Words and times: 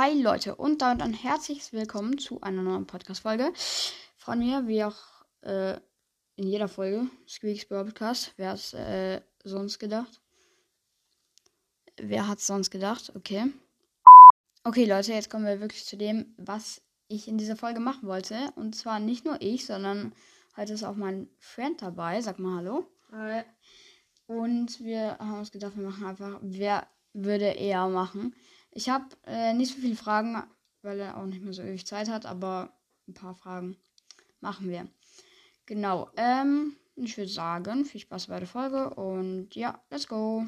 Hi 0.00 0.12
Leute 0.12 0.54
und 0.54 0.80
damit 0.80 1.02
ein 1.02 1.12
herzliches 1.12 1.72
Willkommen 1.72 2.18
zu 2.18 2.40
einer 2.40 2.62
neuen 2.62 2.86
Podcast-Folge 2.86 3.52
von 4.16 4.38
mir, 4.38 4.68
wie 4.68 4.84
auch 4.84 4.94
äh, 5.40 5.72
in 6.36 6.46
jeder 6.46 6.68
Folge 6.68 7.08
Squeaks 7.26 7.66
Podcast. 7.66 8.32
Wer 8.36 8.50
hat 8.52 8.74
äh, 8.74 9.20
sonst 9.42 9.80
gedacht? 9.80 10.20
Wer 11.96 12.28
hat 12.28 12.38
sonst 12.38 12.70
gedacht? 12.70 13.10
Okay. 13.16 13.46
Okay 14.62 14.84
Leute, 14.84 15.14
jetzt 15.14 15.30
kommen 15.30 15.46
wir 15.46 15.60
wirklich 15.60 15.84
zu 15.84 15.96
dem, 15.96 16.32
was 16.36 16.80
ich 17.08 17.26
in 17.26 17.36
dieser 17.36 17.56
Folge 17.56 17.80
machen 17.80 18.06
wollte. 18.06 18.52
Und 18.54 18.76
zwar 18.76 19.00
nicht 19.00 19.24
nur 19.24 19.42
ich, 19.42 19.66
sondern 19.66 20.14
heute 20.56 20.74
ist 20.74 20.84
auch 20.84 20.94
mein 20.94 21.28
Friend 21.40 21.82
dabei. 21.82 22.20
Sag 22.20 22.38
mal 22.38 22.58
Hallo. 22.58 22.86
Hi. 23.10 23.42
Und 24.28 24.78
wir 24.78 25.18
haben 25.18 25.40
uns 25.40 25.50
gedacht, 25.50 25.76
wir 25.76 25.88
machen 25.88 26.06
einfach, 26.06 26.38
wer 26.40 26.86
würde 27.14 27.46
eher 27.46 27.88
machen. 27.88 28.32
Ich 28.78 28.88
habe 28.88 29.06
äh, 29.26 29.52
nicht 29.54 29.74
so 29.74 29.80
viele 29.80 29.96
Fragen, 29.96 30.40
weil 30.82 31.00
er 31.00 31.16
auch 31.16 31.26
nicht 31.26 31.42
mehr 31.42 31.52
so 31.52 31.62
ewig 31.62 31.84
Zeit 31.84 32.08
hat, 32.08 32.26
aber 32.26 32.72
ein 33.08 33.14
paar 33.14 33.34
Fragen 33.34 33.76
machen 34.38 34.70
wir. 34.70 34.86
Genau. 35.66 36.08
Ähm, 36.16 36.76
ich 36.94 37.16
würde 37.16 37.28
sagen, 37.28 37.84
viel 37.84 38.00
Spaß 38.00 38.28
bei 38.28 38.38
der 38.38 38.46
Folge 38.46 38.90
und 38.94 39.56
ja, 39.56 39.82
let's 39.90 40.06
go. 40.06 40.46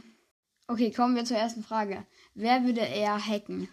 Okay, 0.69 0.93
kommen 0.93 1.17
wir 1.17 1.25
zur 1.25 1.39
ersten 1.39 1.65
Frage. 1.65 2.07
Wer 2.35 2.63
würde 2.63 2.83
eher 2.83 3.19
hacken? 3.19 3.69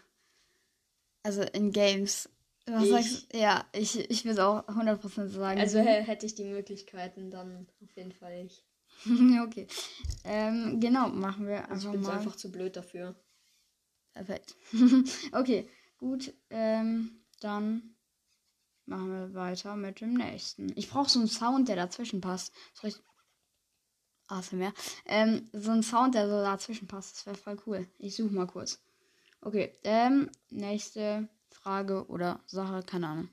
Also 1.22 1.44
in 1.44 1.72
Games. 1.72 2.28
Was 2.66 2.86
Ich. 2.86 2.90
sagst 2.90 3.34
du? 3.34 3.38
Ja, 3.38 3.64
ich, 3.74 4.10
ich 4.10 4.26
würde 4.26 4.44
auch 4.44 4.68
100% 4.68 5.28
sagen. 5.28 5.60
Also 5.60 5.78
hä- 5.78 6.02
hätte 6.02 6.26
ich 6.26 6.34
die 6.34 6.46
Möglichkeiten, 6.46 7.30
dann 7.30 7.68
auf 7.84 7.96
jeden 7.96 8.12
Fall 8.12 8.44
ich. 8.44 8.66
okay. 9.46 9.68
Ähm, 10.24 10.80
genau, 10.80 11.10
machen 11.10 11.46
wir 11.46 11.70
Also 11.70 11.90
einfach 11.90 11.90
ich 11.90 11.92
bin 11.92 12.04
so 12.04 12.10
mal. 12.10 12.18
einfach 12.18 12.36
zu 12.36 12.52
blöd 12.52 12.76
dafür. 12.76 13.16
Perfekt. 14.18 14.56
okay, 15.32 15.70
gut. 16.00 16.34
Ähm, 16.50 17.24
dann 17.40 17.96
machen 18.88 19.12
wir 19.12 19.34
weiter 19.36 19.76
mit 19.76 20.02
dem 20.02 20.16
nächsten. 20.16 20.72
Ich 20.76 20.90
brauche 20.90 21.10
so 21.10 21.20
einen 21.20 21.28
Sound, 21.28 21.70
der 21.70 21.76
dazwischen 21.76 22.20
passt. 22.20 22.52
Soll 22.74 22.90
ich. 22.90 22.98
ASMR. 24.28 24.74
Ähm, 25.06 25.48
so 25.54 25.72
ein 25.72 25.84
Sound, 25.84 26.16
der 26.16 26.28
so 26.28 26.42
dazwischen 26.42 26.88
passt. 26.88 27.16
Das 27.16 27.26
wäre 27.28 27.38
voll 27.38 27.58
cool. 27.68 27.88
Ich 28.00 28.16
suche 28.16 28.34
mal 28.34 28.48
kurz. 28.48 28.80
Okay, 29.40 29.72
ähm, 29.84 30.32
nächste 30.50 31.30
Frage 31.52 32.08
oder 32.08 32.40
Sache, 32.48 32.82
keine 32.84 33.08
Ahnung. 33.08 33.30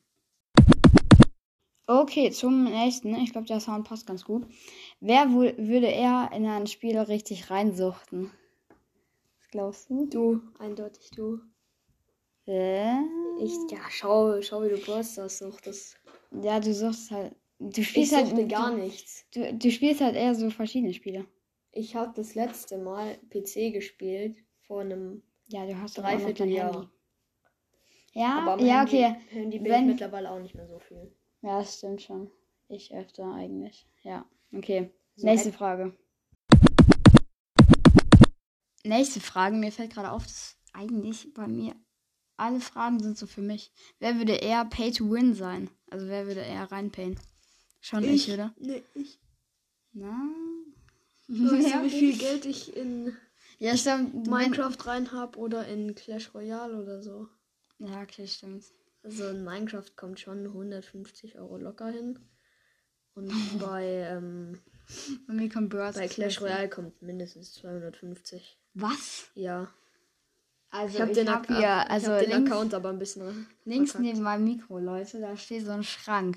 Okay, 1.86 2.30
zum 2.30 2.64
nächsten. 2.64 3.14
Ich 3.16 3.32
glaube, 3.32 3.46
der 3.46 3.60
Sound 3.60 3.88
passt 3.88 4.06
ganz 4.06 4.24
gut. 4.24 4.46
Wer 5.00 5.30
würde 5.30 5.86
eher 5.86 6.30
in 6.34 6.46
ein 6.46 6.66
Spiel 6.66 6.98
richtig 6.98 7.50
reinsuchten? 7.50 8.30
Glaubst 9.54 9.88
du? 9.88 10.06
Du, 10.06 10.40
eindeutig 10.58 11.12
du. 11.12 11.38
Äh? 12.48 12.98
Ich, 13.40 13.52
ja, 13.70 13.78
schau, 13.88 14.42
schau, 14.42 14.64
wie 14.64 14.68
du 14.68 14.78
Burst 14.78 15.16
das 15.16 15.38
suchtest. 15.38 15.96
Ja, 16.42 16.58
du 16.58 16.74
suchst 16.74 17.12
halt. 17.12 17.36
Du 17.60 17.80
Ich 17.82 17.88
spielst 17.88 18.16
halt 18.16 18.26
suchte 18.30 18.48
gar 18.48 18.72
du, 18.72 18.78
nichts. 18.78 19.24
Du, 19.32 19.54
du 19.54 19.70
spielst 19.70 20.00
halt 20.00 20.16
eher 20.16 20.34
so 20.34 20.50
verschiedene 20.50 20.92
Spiele. 20.92 21.24
Ich 21.70 21.94
habe 21.94 22.12
das 22.16 22.34
letzte 22.34 22.78
Mal 22.78 23.16
PC 23.30 23.70
gespielt 23.72 24.36
vor 24.66 24.80
einem 24.80 25.22
Ja, 25.46 25.64
du 25.66 25.80
hast 25.80 25.96
noch 25.98 26.02
Dreivierteljahr. 26.04 26.72
Handy. 26.72 26.88
Ja, 28.14 28.38
Aber 28.40 28.52
am 28.54 28.66
ja, 28.66 28.78
Handy, 28.80 28.96
okay. 28.96 29.16
Handy 29.30 29.58
bin 29.60 29.70
Wenn- 29.72 29.82
ich 29.82 29.86
mittlerweile 29.90 30.32
auch 30.32 30.40
nicht 30.40 30.56
mehr 30.56 30.66
so 30.66 30.80
viel. 30.80 31.14
Ja, 31.42 31.60
das 31.60 31.78
stimmt 31.78 32.02
schon. 32.02 32.28
Ich 32.66 32.92
öfter 32.92 33.32
eigentlich. 33.32 33.86
Ja, 34.02 34.26
okay. 34.52 34.90
So 35.14 35.26
Nächste 35.28 35.52
Frage. 35.52 35.96
Nächste 38.84 39.20
Frage. 39.20 39.56
Mir 39.56 39.72
fällt 39.72 39.92
gerade 39.92 40.10
auf, 40.10 40.24
dass 40.24 40.56
eigentlich 40.72 41.32
bei 41.34 41.46
mir 41.46 41.74
alle 42.36 42.60
Fragen 42.60 43.00
sind 43.02 43.16
so 43.16 43.26
für 43.26 43.40
mich. 43.42 43.72
Wer 43.98 44.18
würde 44.18 44.32
eher 44.34 44.64
Pay 44.64 44.90
to 44.92 45.10
Win 45.10 45.34
sein? 45.34 45.70
Also 45.90 46.08
wer 46.08 46.26
würde 46.26 46.40
eher 46.40 46.70
reinpayen? 46.70 47.18
Schon 47.80 48.04
ich, 48.04 48.30
oder? 48.30 48.54
Nee, 48.58 48.82
ich. 48.94 49.20
Na? 49.92 50.28
Du, 51.28 51.34
wie 51.84 51.90
viel 51.90 52.18
Geld 52.18 52.44
ich 52.44 52.76
in 52.76 53.16
Ja, 53.58 53.76
stimmt. 53.76 54.26
Minecraft 54.26 54.76
rein 54.86 55.12
habe 55.12 55.38
oder 55.38 55.66
in 55.68 55.94
Clash 55.94 56.34
Royale 56.34 56.82
oder 56.82 57.02
so? 57.02 57.28
Ja, 57.78 58.02
okay, 58.02 58.26
stimmt. 58.26 58.64
Also 59.02 59.28
in 59.28 59.44
Minecraft 59.44 59.96
kommt 59.96 60.20
schon 60.20 60.46
150 60.46 61.38
Euro 61.38 61.56
locker 61.58 61.90
hin. 61.90 62.18
Und 63.14 63.28
bei, 63.60 63.84
ähm, 64.10 64.58
Bei 65.26 65.34
mir 65.34 65.48
kommt 65.48 65.70
Birds. 65.70 65.96
bei 65.96 66.08
Clash 66.08 66.40
Royale 66.40 66.68
kommt 66.68 67.00
mindestens 67.00 67.52
250. 67.54 68.58
Was? 68.74 69.28
Ja. 69.34 69.68
Also 70.70 70.96
Ich 70.96 71.00
habe 71.00 71.12
den, 71.12 71.30
hab 71.30 71.46
hier, 71.46 71.88
also 71.88 72.12
hab 72.12 72.20
den 72.20 72.30
links, 72.30 72.50
Account 72.50 72.74
aber 72.74 72.88
ein 72.88 72.98
bisschen. 72.98 73.46
links 73.64 73.92
verkackt. 73.92 74.12
neben 74.12 74.22
meinem 74.24 74.44
Mikro, 74.44 74.78
Leute, 74.78 75.20
da 75.20 75.36
steht 75.36 75.64
so 75.64 75.70
ein 75.70 75.84
Schrank. 75.84 76.36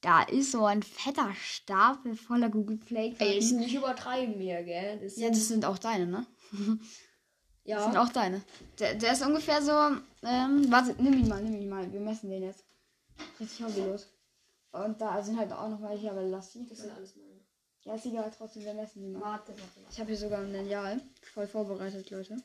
Da 0.00 0.22
ist 0.24 0.52
so 0.52 0.64
ein 0.66 0.82
fetter 0.82 1.32
Stapel 1.34 2.16
voller 2.16 2.50
Google 2.50 2.76
Play. 2.78 3.14
Ey, 3.18 3.38
ist 3.38 3.50
Karten. 3.50 3.64
nicht 3.64 3.74
übertreiben 3.74 4.34
hier, 4.40 4.62
gell? 4.64 4.98
Das 5.00 5.16
Ja, 5.16 5.28
das 5.28 5.48
sind 5.48 5.64
auch 5.64 5.78
deine, 5.78 6.06
ne? 6.06 6.26
ja. 7.64 7.76
Das 7.76 7.84
sind 7.86 7.96
auch 7.96 8.08
deine. 8.08 8.42
Der, 8.78 8.94
der 8.96 9.12
ist 9.12 9.24
ungefähr 9.24 9.62
so. 9.62 9.72
Ähm, 10.22 10.70
warte, 10.70 10.94
nimm 11.00 11.14
ihn 11.14 11.28
mal, 11.28 11.42
nimm 11.42 11.54
ihn 11.54 11.68
mal. 11.68 11.90
Wir 11.92 12.00
messen 12.00 12.28
den 12.30 12.42
jetzt. 12.42 12.64
Richtig 13.40 13.64
hobbylos. 13.64 14.08
Und 14.72 15.00
da 15.00 15.22
sind 15.22 15.38
halt 15.38 15.52
auch 15.52 15.68
noch 15.68 15.82
welche, 15.82 16.10
aber 16.10 16.22
lass 16.22 16.52
die. 16.52 16.66
das 16.66 16.78
sind 16.78 16.92
alles 16.94 17.14
meine. 17.16 17.35
Ja, 17.86 17.94
ist 17.94 18.04
egal, 18.04 18.32
trotzdem, 18.36 18.64
wir 18.64 18.74
messen 18.74 19.00
die 19.00 19.08
mal. 19.08 19.20
Warte, 19.20 19.52
warte, 19.52 19.62
warte. 19.62 19.92
Ich 19.92 20.00
habe 20.00 20.08
hier 20.08 20.18
sogar 20.18 20.40
ein 20.40 20.52
Lineal. 20.52 21.00
Voll 21.32 21.46
vorbereitet, 21.46 22.10
Leute. 22.10 22.36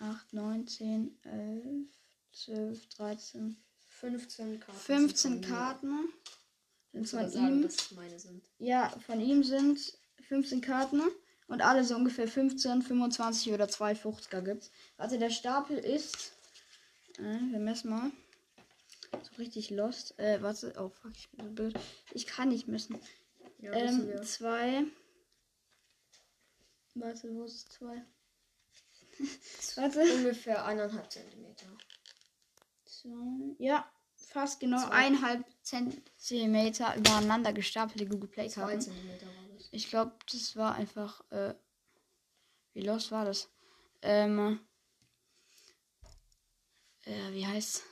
8, 0.00 0.32
9, 0.32 0.66
10, 0.66 1.18
11, 1.22 1.86
12, 2.32 2.88
13, 2.88 3.56
15 3.88 4.60
Karten. 4.60 4.80
15 4.80 5.16
sind 5.16 5.32
von 5.32 5.40
mir. 5.40 5.56
Karten. 5.56 6.08
Sind 6.92 7.08
von 7.08 7.30
sagen, 7.30 7.62
ihm. 7.62 8.42
Ja, 8.58 8.90
von 9.06 9.20
ihm 9.20 9.44
sind 9.44 9.96
15 10.28 10.60
Karten. 10.60 11.02
Und 11.46 11.62
alle 11.62 11.84
so 11.84 11.94
ungefähr 11.94 12.26
15, 12.26 12.82
25 12.82 13.52
oder 13.52 13.66
250er 13.66 14.40
gibt's. 14.42 14.72
Warte, 14.96 15.18
der 15.18 15.30
Stapel 15.30 15.78
ist. 15.78 16.32
Äh, 17.18 17.38
wir 17.52 17.60
messen 17.60 17.90
mal. 17.90 18.10
So 19.12 19.36
richtig 19.38 19.70
lost. 19.70 20.18
Äh, 20.18 20.42
warte. 20.42 20.74
Oh 20.78 20.88
fuck, 20.88 21.12
ich 21.14 21.30
bin 21.30 21.46
so 21.46 21.52
blöd. 21.52 21.78
Ich 22.12 22.26
kann 22.26 22.48
nicht 22.48 22.66
messen. 22.66 22.98
Ja, 23.58 23.72
Ähm, 23.72 24.06
wir. 24.08 24.22
zwei. 24.22 24.84
Warte, 26.94 27.34
wo 27.34 27.44
ist 27.44 27.72
zwei? 27.72 28.02
Warte. 29.76 30.00
Ungefähr 30.14 30.64
eineinhalb 30.64 31.10
Zentimeter. 31.10 31.66
Zwei. 32.84 33.54
Ja, 33.58 33.90
fast 34.16 34.60
genau 34.60 34.78
Zwei. 34.78 34.90
eineinhalb 34.90 35.44
Zentimeter 35.62 36.96
übereinander 36.96 37.52
gestapelte 37.52 38.06
Google 38.06 38.28
Play 38.28 38.48
Zwei 38.48 38.62
Karten. 38.62 38.80
Zentimeter 38.80 39.26
war 39.26 39.48
das. 39.54 39.68
Ich 39.72 39.88
glaube, 39.88 40.16
das 40.30 40.56
war 40.56 40.74
einfach. 40.74 41.22
Äh, 41.30 41.54
wie 42.74 42.82
los 42.82 43.10
war 43.10 43.24
das? 43.24 43.48
Ähm. 44.02 44.60
Äh, 47.04 47.32
wie 47.32 47.46
heißt 47.46 47.84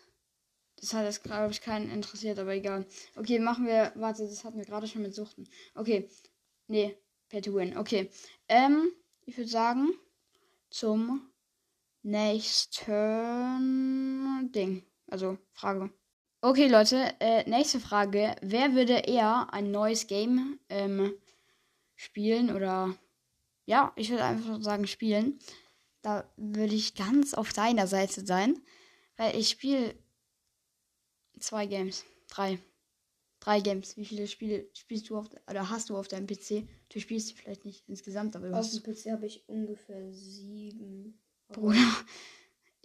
Das 0.85 0.93
hat 0.93 1.07
jetzt, 1.07 1.25
glaube 1.25 1.51
ich, 1.51 1.63
keinen 1.63 1.91
interessiert, 1.91 2.39
aber 2.39 2.53
egal. 2.53 2.85
Okay, 3.17 3.39
machen 3.39 3.67
wir. 3.67 3.93
Warte, 3.95 4.29
das 4.29 4.45
hatten 4.45 4.59
wir 4.59 4.67
gerade 4.67 4.87
schon 4.87 5.01
mit 5.01 5.15
Suchten. 5.15 5.49
Okay. 5.75 6.11
Nee, 6.67 6.95
Pay 7.31 7.41
to 7.41 7.55
Win. 7.55 7.79
Okay. 7.79 8.11
Ähm, 8.49 8.91
ich 9.25 9.39
würde 9.39 9.49
sagen, 9.49 9.95
zum 10.69 11.27
nächsten 12.03 12.83
Ding. 14.55 14.85
Also, 15.07 15.39
Frage. 15.53 15.89
Okay, 16.43 16.69
Leute, 16.69 17.15
äh, 17.19 17.49
nächste 17.49 17.81
Frage. 17.81 18.37
Wer 18.43 18.75
würde 18.75 19.05
eher 19.07 19.55
ein 19.55 19.71
neues 19.71 20.07
Game 20.07 20.61
ähm, 20.69 21.15
spielen 21.95 22.55
oder 22.55 22.95
ja, 23.65 23.95
ich 23.97 24.11
würde 24.11 24.25
einfach 24.25 24.61
sagen 24.61 24.87
spielen. 24.87 25.39
Da 26.03 26.31
würde 26.37 26.75
ich 26.75 26.95
ganz 26.95 27.33
auf 27.33 27.55
deiner 27.55 27.87
Seite 27.87 28.27
sein, 28.27 28.61
weil 29.17 29.35
ich 29.35 29.49
spiele 29.49 29.95
zwei 31.39 31.67
Games, 31.67 32.05
drei, 32.29 32.59
drei 33.41 33.61
Games. 33.61 33.97
Wie 33.97 34.05
viele 34.05 34.27
Spiele 34.27 34.69
spielst 34.75 35.09
du 35.11 35.17
auf 35.17 35.29
oder 35.49 35.71
hast 35.71 35.91
du 35.91 35.97
auf 35.97 36.09
deinem 36.09 36.27
PC? 36.27 36.67
Du 36.91 37.01
spielst 37.01 37.31
die 37.31 37.35
vielleicht 37.35 37.65
nicht 37.65 37.89
insgesamt, 37.89 38.37
aber 38.37 38.49
du 38.49 38.53
Auf 38.55 38.65
hast 38.65 38.87
dem 38.87 38.95
PC 38.95 39.13
habe 39.13 39.27
ich 39.27 39.49
ungefähr 39.49 40.13
sieben. 40.13 41.21
Bruder. 41.49 41.77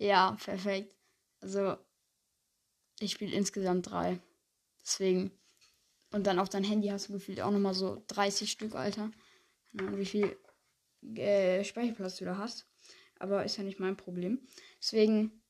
Ja, 0.01 0.37
perfekt. 0.41 0.95
Also 1.41 1.75
ich 3.01 3.11
spiele 3.11 3.35
insgesamt 3.35 3.91
drei. 3.91 4.21
Deswegen 4.81 5.31
und 6.11 6.25
dann 6.25 6.39
auf 6.39 6.47
dein 6.47 6.63
Handy 6.63 6.87
hast 6.87 7.09
du 7.09 7.13
gefühlt 7.13 7.41
auch 7.41 7.51
nochmal 7.51 7.73
so 7.73 8.01
30 8.07 8.49
Stück, 8.49 8.75
Alter. 8.75 9.11
Wie 9.73 10.05
viel 10.05 10.37
äh, 11.15 11.63
Speicherplatz 11.63 12.17
du 12.17 12.25
da 12.25 12.37
hast. 12.37 12.65
Aber 13.19 13.43
ist 13.43 13.57
ja 13.57 13.63
nicht 13.63 13.79
mein 13.79 13.97
Problem. 13.97 14.47
Deswegen, 14.81 15.43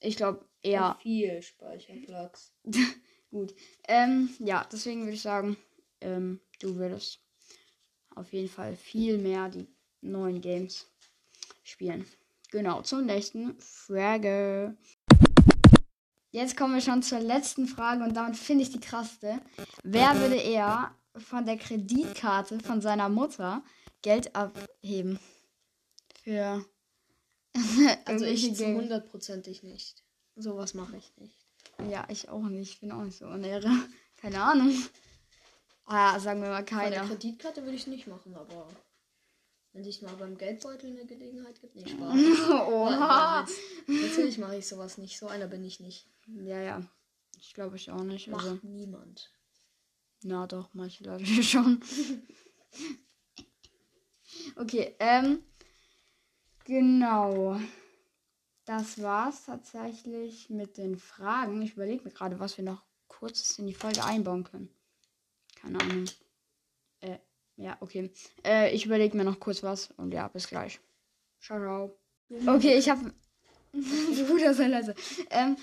ich 0.00 0.16
glaube 0.16 0.48
eher 0.62 0.96
Viel 1.00 1.42
Speicherplatz. 1.42 2.52
gut. 3.30 3.54
Ähm, 3.88 4.30
ja, 4.38 4.66
deswegen 4.70 5.02
würde 5.02 5.14
ich 5.14 5.22
sagen, 5.22 5.56
ähm, 6.00 6.40
du 6.60 6.76
würdest 6.76 7.20
auf 8.14 8.32
jeden 8.32 8.48
Fall 8.48 8.76
viel 8.76 9.18
mehr 9.18 9.48
die 9.48 9.66
neuen 10.00 10.40
Games 10.40 10.86
spielen. 11.62 12.06
Genau, 12.50 12.82
zur 12.82 13.00
nächsten 13.00 13.58
Frage. 13.58 14.76
Jetzt 16.30 16.56
kommen 16.56 16.74
wir 16.74 16.80
schon 16.80 17.02
zur 17.02 17.20
letzten 17.20 17.66
Frage 17.66 18.04
und 18.04 18.14
damit 18.14 18.36
finde 18.36 18.62
ich 18.62 18.70
die 18.70 18.80
krasseste. 18.80 19.40
Wer 19.82 20.18
würde 20.18 20.36
eher 20.36 20.94
von 21.16 21.44
der 21.44 21.58
Kreditkarte 21.58 22.58
von 22.60 22.80
seiner 22.80 23.08
Mutter 23.08 23.62
Geld 24.02 24.34
abheben? 24.34 25.18
Für. 26.22 26.64
Also 28.04 28.24
ich 28.26 28.48
hundertprozentig 28.58 29.62
nicht. 29.62 30.01
Sowas 30.36 30.74
mache 30.74 30.96
ich 30.96 31.12
nicht. 31.18 31.36
Ja, 31.90 32.06
ich 32.08 32.28
auch 32.28 32.42
nicht. 32.44 32.72
Ich 32.74 32.80
bin 32.80 32.92
auch 32.92 33.02
nicht 33.02 33.18
so 33.18 33.26
unnäher. 33.26 33.60
Keine 34.16 34.42
Ahnung. 34.42 34.72
Ah, 35.84 36.18
sagen 36.20 36.40
wir 36.40 36.48
mal 36.48 36.64
der 36.64 36.64
keiner. 36.64 37.06
Kreditkarte 37.06 37.62
würde 37.64 37.74
ich 37.76 37.86
nicht 37.88 38.06
machen, 38.06 38.34
aber 38.34 38.68
wenn 39.72 39.82
sich 39.84 40.00
mal 40.00 40.14
beim 40.14 40.38
Geldbeutel 40.38 40.90
eine 40.90 41.06
Gelegenheit 41.06 41.60
gibt, 41.60 41.74
nicht 41.74 41.90
Spaß. 41.90 42.14
Oha. 42.68 43.46
Natürlich 43.86 44.38
mache 44.38 44.56
ich 44.58 44.66
sowas 44.68 44.96
nicht. 44.98 45.18
So 45.18 45.26
einer 45.26 45.48
bin 45.48 45.64
ich 45.64 45.80
nicht. 45.80 46.08
Ja, 46.26 46.60
ja. 46.60 46.82
Ich 47.38 47.52
glaube 47.54 47.76
ich 47.76 47.90
auch 47.90 48.04
nicht. 48.04 48.28
Macht 48.28 48.44
Also, 48.46 48.58
niemand. 48.62 49.32
na 50.22 50.46
doch, 50.46 50.72
manche 50.72 51.02
Leute 51.04 51.24
schon. 51.42 51.82
okay, 54.56 54.94
ähm. 55.00 55.42
Genau. 56.64 57.58
Das 58.64 59.02
war's 59.02 59.46
tatsächlich 59.46 60.48
mit 60.48 60.78
den 60.78 60.96
Fragen. 60.96 61.60
Ich 61.62 61.72
überlege 61.72 62.04
mir 62.04 62.12
gerade, 62.12 62.38
was 62.38 62.56
wir 62.56 62.64
noch 62.64 62.84
kurzes 63.08 63.58
in 63.58 63.66
die 63.66 63.74
Folge 63.74 64.04
einbauen 64.04 64.44
können. 64.44 64.68
Keine 65.56 65.80
Ahnung. 65.80 66.04
Äh, 67.00 67.18
ja, 67.56 67.76
okay. 67.80 68.10
Äh, 68.44 68.74
ich 68.74 68.86
überlege 68.86 69.16
mir 69.16 69.24
noch 69.24 69.40
kurz 69.40 69.62
was 69.62 69.90
und 69.96 70.12
ja, 70.12 70.28
bis 70.28 70.48
gleich. 70.48 70.80
Ciao, 71.40 71.58
ciao. 71.58 72.54
Okay, 72.54 72.78
ich 72.78 72.88
habe. 72.88 73.12
Bruder, 73.72 74.54
sei 74.54 74.68
leise. 74.68 74.94
Ähm, 75.30 75.56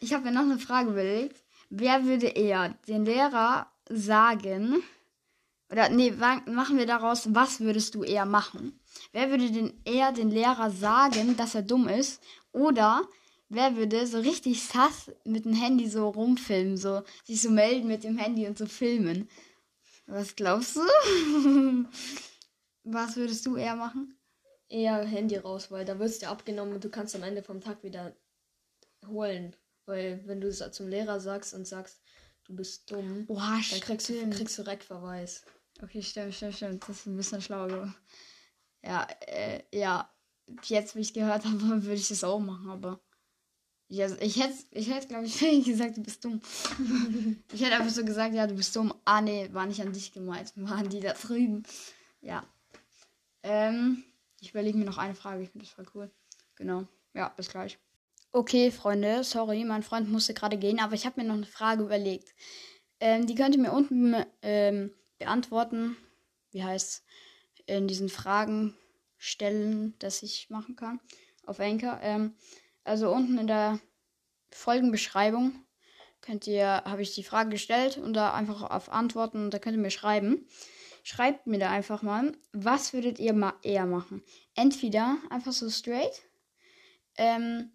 ich 0.00 0.12
habe 0.12 0.24
mir 0.24 0.32
noch 0.32 0.42
eine 0.42 0.58
Frage 0.58 0.90
überlegt. 0.90 1.42
Wer 1.68 2.04
würde 2.04 2.28
eher 2.28 2.70
den 2.86 3.04
Lehrer 3.04 3.70
sagen, 3.88 4.82
oder 5.70 5.88
nee, 5.88 6.12
machen 6.12 6.78
wir 6.78 6.86
daraus, 6.86 7.34
was 7.34 7.60
würdest 7.60 7.94
du 7.94 8.04
eher 8.04 8.24
machen? 8.24 8.78
Wer 9.12 9.30
würde 9.30 9.50
denn 9.50 9.74
eher 9.84 10.12
den 10.12 10.30
Lehrer 10.30 10.70
sagen, 10.70 11.36
dass 11.36 11.54
er 11.54 11.62
dumm 11.62 11.88
ist? 11.88 12.22
Oder 12.52 13.02
wer 13.48 13.76
würde 13.76 14.06
so 14.06 14.20
richtig 14.20 14.62
sass 14.62 15.10
mit 15.24 15.44
dem 15.44 15.54
Handy 15.54 15.88
so 15.88 16.08
rumfilmen, 16.08 16.76
so 16.76 17.02
sich 17.24 17.42
so 17.42 17.50
melden 17.50 17.88
mit 17.88 18.04
dem 18.04 18.16
Handy 18.16 18.46
und 18.46 18.56
so 18.56 18.66
filmen? 18.66 19.28
Was 20.06 20.36
glaubst 20.36 20.76
du? 20.76 20.80
was 22.84 23.16
würdest 23.16 23.44
du 23.46 23.56
eher 23.56 23.74
machen? 23.74 24.16
Eher 24.68 25.04
Handy 25.04 25.36
raus, 25.36 25.70
weil 25.70 25.84
da 25.84 25.98
wirst 25.98 26.22
du 26.22 26.28
abgenommen 26.28 26.74
und 26.74 26.84
du 26.84 26.90
kannst 26.90 27.16
am 27.16 27.24
Ende 27.24 27.42
vom 27.42 27.60
Tag 27.60 27.82
wieder 27.82 28.16
holen. 29.06 29.54
Weil 29.84 30.22
wenn 30.26 30.40
du 30.40 30.48
es 30.48 30.62
zum 30.72 30.88
Lehrer 30.88 31.18
sagst 31.18 31.54
und 31.54 31.66
sagst, 31.66 32.00
du 32.44 32.54
bist 32.54 32.90
dumm, 32.90 33.26
Boah, 33.26 33.60
dann 33.70 33.80
kriegst 33.80 34.08
du, 34.08 34.30
kriegst 34.30 34.58
du 34.58 34.62
Reckverweis. 34.62 35.44
Okay, 35.82 36.02
stimmt, 36.02 36.34
stimmt, 36.34 36.54
stimmt. 36.54 36.82
Das 36.88 37.00
ist 37.00 37.06
ein 37.06 37.16
bisschen 37.16 37.42
schlauer. 37.42 37.68
geworden. 37.68 37.94
Ja, 38.82 39.06
äh, 39.26 39.62
ja. 39.72 40.10
Jetzt, 40.62 40.94
wie 40.94 41.00
ich 41.00 41.12
gehört 41.12 41.44
habe, 41.44 41.60
würde 41.60 41.94
ich 41.94 42.08
das 42.08 42.24
auch 42.24 42.38
machen, 42.38 42.70
aber. 42.70 43.00
Ja, 43.88 44.08
ich 44.20 44.42
hätte, 44.42 44.54
ich 44.72 44.90
hätte, 44.90 45.06
glaube 45.06 45.26
ich, 45.26 45.38
gesagt, 45.64 45.96
du 45.96 46.02
bist 46.02 46.24
dumm. 46.24 46.40
ich 47.52 47.62
hätte 47.62 47.76
einfach 47.76 47.92
so 47.92 48.04
gesagt, 48.04 48.34
ja, 48.34 48.46
du 48.46 48.54
bist 48.54 48.74
dumm. 48.74 48.92
Ah, 49.04 49.20
nee, 49.20 49.48
war 49.52 49.66
nicht 49.66 49.80
an 49.80 49.92
dich 49.92 50.12
gemeint. 50.12 50.52
Waren 50.56 50.88
die 50.88 51.00
da 51.00 51.12
drüben. 51.12 51.62
Ja. 52.20 52.44
Ähm, 53.42 54.02
ich 54.40 54.50
überlege 54.50 54.76
mir 54.78 54.84
noch 54.84 54.98
eine 54.98 55.14
Frage. 55.14 55.42
Ich 55.42 55.50
finde 55.50 55.66
das 55.66 55.74
voll 55.74 55.86
cool. 55.94 56.10
Genau. 56.56 56.86
Ja, 57.14 57.28
bis 57.28 57.48
gleich. 57.48 57.78
Okay, 58.32 58.70
Freunde, 58.70 59.24
sorry, 59.24 59.64
mein 59.64 59.82
Freund 59.82 60.10
musste 60.10 60.34
gerade 60.34 60.58
gehen, 60.58 60.78
aber 60.80 60.94
ich 60.94 61.06
habe 61.06 61.20
mir 61.20 61.26
noch 61.26 61.36
eine 61.36 61.46
Frage 61.46 61.82
überlegt. 61.82 62.34
Ähm, 63.00 63.26
die 63.26 63.34
könnt 63.34 63.54
ihr 63.54 63.62
mir 63.62 63.72
unten 63.72 64.14
ähm, 64.42 64.90
beantworten. 65.18 65.96
Wie 66.50 66.64
heißt 66.64 67.04
in 67.66 67.88
diesen 67.88 68.08
Fragen 68.08 68.76
stellen, 69.18 69.98
dass 69.98 70.22
ich 70.22 70.50
machen 70.50 70.76
kann 70.76 71.00
auf 71.46 71.60
Anchor. 71.60 71.98
Ähm, 72.02 72.34
also 72.84 73.10
unten 73.10 73.38
in 73.38 73.46
der 73.46 73.80
Folgenbeschreibung 74.50 75.64
könnt 76.20 76.46
ihr, 76.46 76.82
habe 76.84 77.02
ich 77.02 77.14
die 77.14 77.22
Frage 77.22 77.50
gestellt 77.50 77.98
und 77.98 78.14
da 78.14 78.32
einfach 78.34 78.62
auf 78.62 78.90
Antworten 78.90 79.44
und 79.44 79.54
da 79.54 79.58
könnt 79.58 79.76
ihr 79.76 79.82
mir 79.82 79.90
schreiben. 79.90 80.46
Schreibt 81.02 81.46
mir 81.46 81.58
da 81.58 81.70
einfach 81.70 82.02
mal, 82.02 82.32
was 82.52 82.92
würdet 82.92 83.20
ihr 83.20 83.32
ma 83.32 83.54
eher 83.62 83.86
machen? 83.86 84.24
Entweder 84.56 85.18
einfach 85.30 85.52
so 85.52 85.70
straight 85.70 86.22
ähm, 87.16 87.70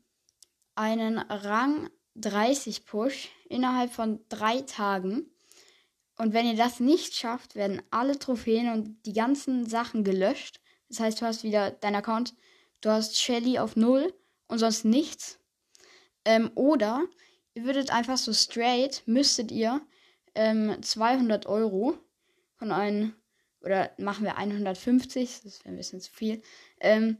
einen 0.76 1.18
Rang 1.18 1.90
30 2.16 2.86
Push 2.86 3.30
innerhalb 3.48 3.94
von 3.94 4.20
drei 4.28 4.62
Tagen. 4.62 5.31
Und 6.22 6.34
wenn 6.34 6.46
ihr 6.46 6.56
das 6.56 6.80
nicht 6.80 7.16
schafft, 7.16 7.56
werden 7.56 7.82
alle 7.90 8.20
Trophäen 8.20 8.72
und 8.72 9.08
die 9.08 9.14
ganzen 9.14 9.66
Sachen 9.66 10.04
gelöscht. 10.04 10.60
Das 10.88 11.00
heißt, 11.00 11.20
du 11.20 11.26
hast 11.26 11.44
wieder 11.44 11.72
dein 11.72 11.96
Account, 11.96 12.36
du 12.82 12.92
hast 12.92 13.20
Shelly 13.20 13.58
auf 13.58 13.76
null 13.76 14.14
und 14.48 14.60
sonst 14.60 14.86
nichts. 14.86 15.40
Ähm, 16.24 16.52
oder 16.54 17.02
ihr 17.56 17.64
würdet 17.64 17.90
einfach 17.90 18.18
so 18.18 18.34
straight, 18.34 19.02
müsstet 19.08 19.52
ihr 19.52 19.82
ähm, 20.36 20.78
200 20.84 21.48
Euro 21.48 21.98
von 22.54 22.72
einem, 22.72 23.16
oder 23.62 23.90
machen 23.98 24.24
wir 24.24 24.38
150, 24.38 25.42
das 25.44 25.66
wäre 25.66 25.74
ein 25.74 25.78
bisschen 25.78 26.02
zu 26.02 26.12
viel, 26.12 26.44
ähm, 26.82 27.18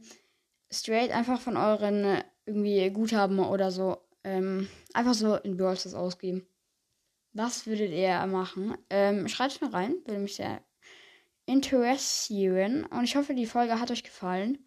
straight 0.70 1.10
einfach 1.10 1.40
von 1.40 1.56
euren 1.56 2.04
äh, 2.04 2.24
irgendwie 2.46 2.88
Guthaben 2.90 3.40
oder 3.40 3.72
so, 3.72 3.96
ähm, 4.22 4.68
einfach 4.94 5.14
so 5.14 5.34
in 5.34 5.56
Brawl 5.56 5.76
ausgeben. 5.92 6.46
Was 7.32 7.66
würdet 7.66 7.92
ihr 7.92 8.26
machen? 8.26 8.76
Ähm, 8.90 9.28
Schreibt 9.28 9.60
mir 9.62 9.72
rein, 9.72 9.94
würde 10.04 10.20
mich 10.20 10.36
sehr 10.36 10.62
interessieren. 11.46 12.84
Und 12.86 13.04
ich 13.04 13.16
hoffe, 13.16 13.34
die 13.34 13.46
Folge 13.46 13.80
hat 13.80 13.90
euch 13.90 14.04
gefallen. 14.04 14.66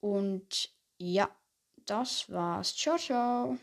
Und 0.00 0.70
ja, 0.98 1.30
das 1.86 2.30
war's. 2.30 2.74
Ciao, 2.76 2.96
ciao. 2.96 3.58